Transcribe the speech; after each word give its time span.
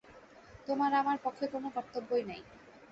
তোমার 0.67 0.91
আমার 0.93 1.17
পক্ষে 1.23 1.45
কোন 1.47 1.63
কর্তব্যই 1.75 2.23
নাই। 2.25 2.41